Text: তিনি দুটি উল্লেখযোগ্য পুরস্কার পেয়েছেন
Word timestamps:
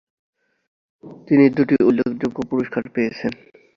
তিনি 1.27 1.45
দুটি 1.49 1.75
উল্লেখযোগ্য 1.83 2.37
পুরস্কার 2.49 2.83
পেয়েছেন 2.93 3.31